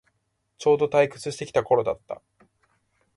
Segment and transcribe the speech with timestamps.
[0.57, 2.23] ちょうど退屈してきた頃だった